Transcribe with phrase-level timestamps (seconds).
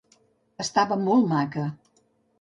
[0.63, 1.67] Estava molt maca.